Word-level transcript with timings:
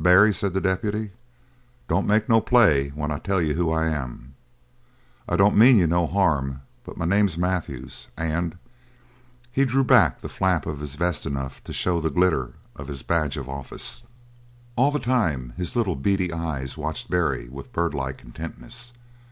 "Barry," 0.00 0.34
said 0.34 0.52
the 0.52 0.60
deputy, 0.60 1.12
"don't 1.86 2.08
make 2.08 2.28
no 2.28 2.40
play 2.40 2.88
when 2.96 3.12
I 3.12 3.20
tell 3.20 3.40
you 3.40 3.54
who 3.54 3.70
I 3.70 3.86
am; 3.86 4.34
I 5.28 5.36
don't 5.36 5.56
mean 5.56 5.76
you 5.78 5.86
no 5.86 6.08
harm, 6.08 6.62
but 6.82 6.96
my 6.96 7.04
name's 7.04 7.38
Matthews, 7.38 8.08
and" 8.16 8.58
he 9.52 9.64
drew 9.64 9.84
back 9.84 10.20
the 10.22 10.28
flap 10.28 10.66
of 10.66 10.80
his 10.80 10.96
vest 10.96 11.24
enough 11.24 11.62
to 11.62 11.72
show 11.72 12.00
the 12.00 12.10
glitter 12.10 12.54
of 12.74 12.88
his 12.88 13.04
badge 13.04 13.36
of 13.36 13.48
office. 13.48 14.02
All 14.74 14.90
the 14.90 14.98
time 14.98 15.52
his 15.56 15.76
little 15.76 15.94
beady 15.94 16.32
eyes 16.32 16.76
watched 16.76 17.08
Barry 17.08 17.48
with 17.48 17.72
bird 17.72 17.94
like 17.94 18.24
intentness. 18.24 18.92